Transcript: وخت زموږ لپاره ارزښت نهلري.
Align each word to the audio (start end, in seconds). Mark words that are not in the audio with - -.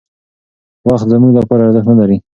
وخت 0.89 1.07
زموږ 1.13 1.31
لپاره 1.39 1.61
ارزښت 1.63 1.87
نهلري. 1.89 2.17